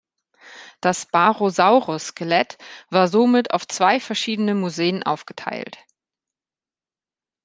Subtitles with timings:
[0.79, 2.57] Das "Barosaurus"-Skelett
[2.89, 5.77] war somit auf zwei verschiedene Museen aufgeteilt.